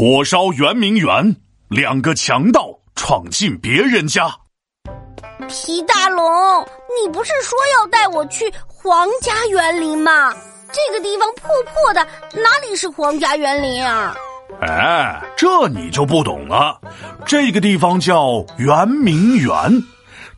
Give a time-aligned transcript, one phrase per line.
[0.00, 1.36] 火烧圆明园，
[1.68, 4.34] 两个强盗闯进别人家。
[5.46, 6.24] 皮大龙，
[6.98, 10.32] 你不是说要带我去皇家园林吗？
[10.72, 12.02] 这个地方破破的，
[12.32, 14.16] 哪里是皇家园林啊？
[14.62, 16.80] 哎，这你就不懂了。
[17.26, 19.54] 这个地方叫圆明园，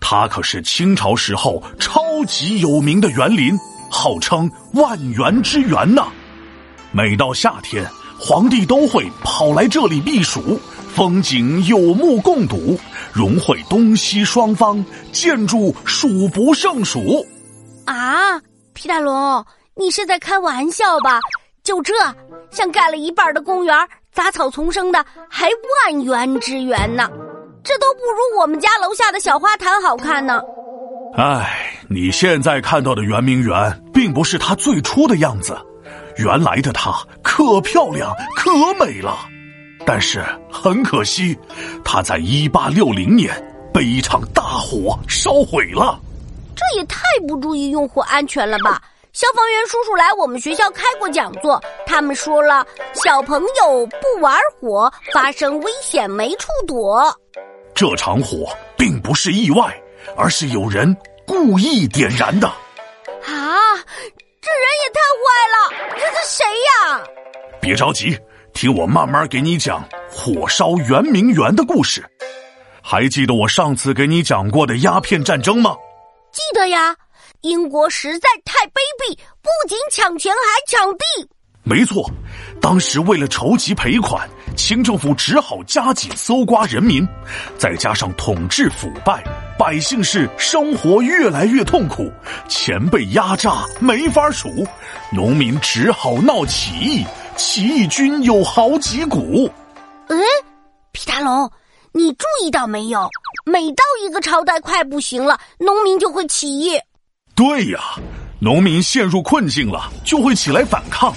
[0.01, 3.57] 它可是清朝时候超级有名的园林，
[3.89, 6.05] 号称万园之园呢。
[6.91, 7.89] 每到夏天。
[8.25, 10.57] 皇帝都会跑来这里避暑，
[10.95, 12.79] 风景有目共睹，
[13.13, 17.27] 融汇东西双方，建筑数不胜数。
[17.85, 18.39] 啊，
[18.75, 21.19] 皮大龙，你是在开玩笑吧？
[21.65, 21.93] 就这，
[22.53, 23.77] 像盖了一半的公园，
[24.13, 25.49] 杂草丛生的，还
[25.91, 27.11] 万园之园呢？
[27.65, 30.41] 这都不如我们家楼下的小花坛好看呢。
[31.17, 35.59] 唉，你现在看到的圆明园，并不是它最初的样子。
[36.17, 39.19] 原来的她可漂亮可美了，
[39.87, 41.37] 但是很可惜，
[41.85, 43.31] 她在一八六零年
[43.73, 45.99] 被一场大火烧毁了。
[46.55, 48.81] 这也太不注意用户安全了吧！
[49.13, 57.15] 消防员叔叔来我们学校开过讲座，他们说了，小朋友不玩火，发生危险没处躲。
[57.75, 59.75] 这场火并不是意外，
[60.17, 62.47] 而是有人故意点燃的。
[63.27, 63.77] 啊！
[64.53, 65.57] 这人也太坏了！
[65.95, 67.03] 这是谁呀？
[67.59, 68.19] 别着急，
[68.53, 72.05] 听我慢慢给你讲火烧圆明园的故事。
[72.83, 75.75] 还记得我上次给你讲过的鸦片战争吗？
[76.33, 76.95] 记得呀。
[77.41, 81.05] 英国实在太卑鄙，不仅抢钱还抢地。
[81.65, 82.09] 没错，
[82.61, 87.07] 当时为了筹集赔款，清政府只好加紧搜刮人民，
[87.59, 89.23] 再加上统治腐败。
[89.59, 92.11] 百姓是生活越来越痛苦，
[92.49, 94.67] 钱被压榨没法数，
[95.13, 97.05] 农民只好闹起义，
[97.37, 99.49] 起义军有好几股。
[100.09, 100.17] 哎，
[100.91, 101.51] 皮大龙，
[101.93, 103.09] 你注意到没有？
[103.45, 106.79] 每到一个朝代快不行了，农民就会起义。
[107.35, 107.81] 对呀，
[108.41, 111.15] 农民陷入困境了，就会起来反抗。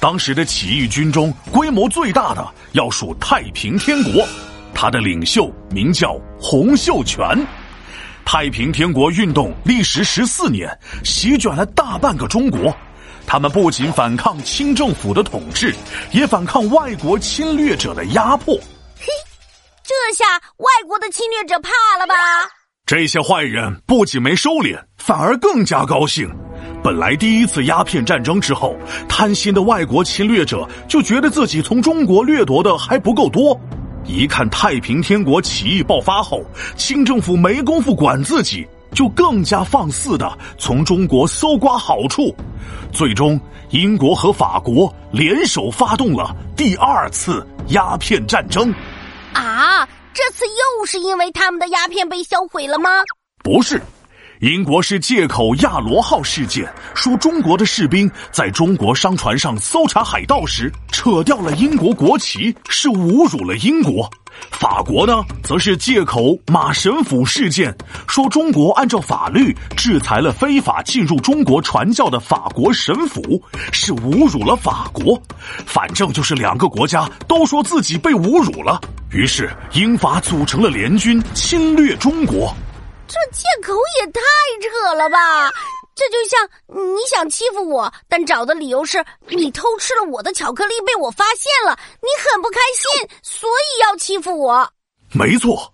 [0.00, 4.26] 当时的起义军中，规模最大的要数太平天国，
[4.74, 7.22] 他的领袖名叫洪秀全。
[8.24, 10.66] 太平天国运动历时十四年，
[11.04, 12.74] 席卷了大半个中国。
[13.26, 15.74] 他们不仅反抗清政府的统治，
[16.12, 18.54] 也反抗外国侵略者的压迫。
[18.54, 19.06] 嘿，
[19.84, 20.24] 这下
[20.56, 21.68] 外国的侵略者怕
[21.98, 22.14] 了吧？
[22.86, 26.26] 这些坏人不仅没收敛，反而更加高兴。
[26.82, 28.74] 本来第一次鸦片战争之后，
[29.06, 33.58] 贪心的外国侵略者就觉得自己从中国掠夺的还不够多。
[34.06, 36.42] 一看太平天国起义爆发后，
[36.76, 42.34] 清政府没工夫管自己，就更加放肆的从中国搜刮好处。
[42.90, 48.72] 最终，英国和法国联手发动了第二次鸦片战争。
[49.34, 52.88] 啊，这次又是因为他们的鸦片被销毁了吗？
[53.44, 53.80] 不是。
[54.40, 64.10] 英国是借口亚罗号事件，说中国的士兵在中国商船上搜查海盗时扯掉了英国国旗，是侮辱了英国。
[64.50, 67.76] 法国呢，则是借口马神甫事件，
[68.08, 73.42] 说中国按照法律制裁了非法进入中国传教的法国神甫，
[73.72, 75.22] 是侮辱了法国。
[75.66, 78.80] 反正就是两个国家都说自己被侮辱了，
[79.10, 82.56] 于是英法组成了联军，侵略中国。
[83.10, 84.20] 这借口也太
[84.62, 85.18] 扯了吧！
[85.96, 94.72] 这就像你想欺负我，但找的理由是你偷吃了我的巧克力被我发现了，你很不开心，所以要欺负我。
[95.10, 95.72] 没错，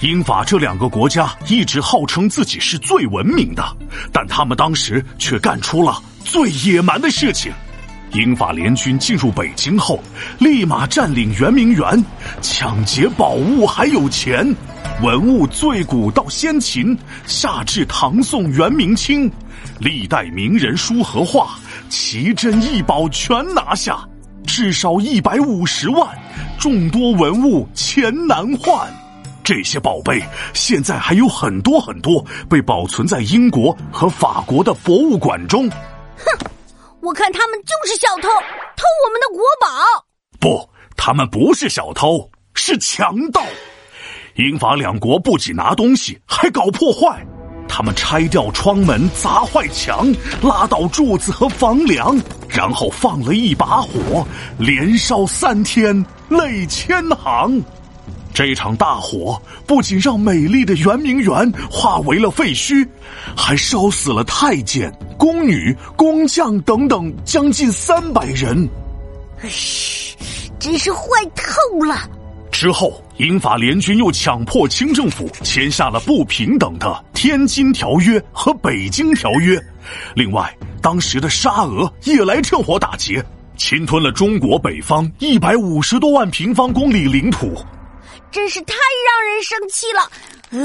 [0.00, 3.64] 英法这两个国家一直号称自己是最文明的，
[4.12, 7.52] 但他们当时却干出了最野蛮的事情。
[8.12, 10.02] 英法联军进入北京后，
[10.40, 12.04] 立马占领圆明园，
[12.42, 14.44] 抢劫宝物还有钱。
[15.00, 19.30] 文物最古到先秦，下至唐宋元明清，
[19.80, 21.58] 历代名人书和画，
[21.88, 24.08] 奇珍异宝全拿下，
[24.46, 26.08] 至少一百五十万，
[26.58, 28.88] 众多文物钱难换。
[29.42, 30.22] 这些宝贝
[30.54, 35.68] 现在还有很多很多被保存在英国和法国的博物馆中。
[35.68, 36.46] 哼，
[37.00, 40.06] 我看他们就是小偷，偷我们的国宝。
[40.38, 43.42] 不，他们不是小偷，是强盗。
[44.36, 47.24] 英法两国不仅拿东西，还搞破坏。
[47.68, 50.10] 他们拆掉窗门，砸坏墙，
[50.42, 52.18] 拉倒柱子和房梁，
[52.48, 54.26] 然后放了一把火，
[54.58, 57.62] 连烧三天，泪千行。
[58.34, 62.86] 这场大火不仅让美丽的圆明园化为了废墟，
[63.36, 68.68] 还烧死了太监、宫女、工匠等等将近三百人。
[69.46, 70.16] 嘘。
[70.58, 71.00] 真是坏
[71.34, 72.08] 透了。
[72.52, 79.56] 之后，英法联军又强迫清政府签下了不平等的《天津条约》和《北京条约》。
[80.16, 80.52] 另外，
[80.82, 83.24] 当时的沙俄也来趁火打劫，
[83.56, 87.64] 侵吞了中国北方一百五十多万平方公里领土，
[88.32, 88.74] 真是太
[89.06, 90.10] 让人生气了！
[90.50, 90.58] 呃，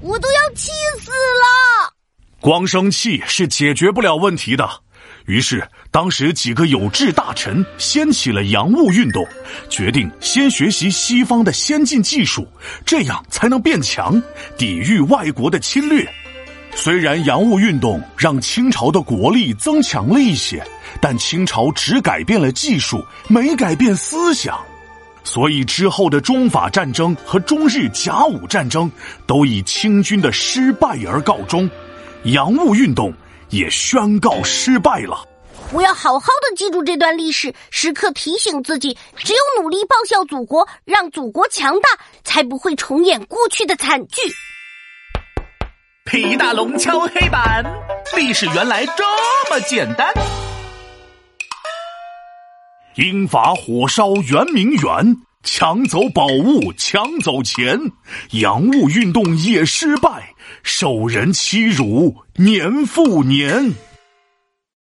[0.00, 1.94] 我都要气死了。
[2.40, 4.68] 光生气是解决不了问题的。
[5.26, 9.26] 于是，当时几个有志大臣掀起了洋务运动，
[9.68, 12.48] 决定先学习西方的先进技术，
[12.84, 14.20] 这样才能变强，
[14.56, 16.08] 抵御外国的侵略。
[16.74, 20.64] 虽然洋务运动让清朝的国力增强了一些，
[21.00, 24.58] 但清朝只改变了技术，没改变思想，
[25.24, 28.90] 所以之后的中法战争和中日甲午战争
[29.26, 31.68] 都以清军的失败而告终，
[32.22, 33.12] 洋务运动。
[33.50, 35.26] 也宣告失败了。
[35.72, 41.88] 我要好好的记住这段历史，时刻提醒自己：只有努力报效祖国，让祖国强大，
[42.24, 44.22] 才不会重演过去的惨剧。
[46.04, 47.64] 皮大龙敲黑板，
[48.16, 49.04] 历史原来这
[49.48, 50.12] 么简单。
[52.96, 57.78] 英法火烧圆明园，抢走宝物，抢走钱，
[58.32, 60.34] 洋务运动也失败。
[60.62, 63.72] 受人欺辱，年复年。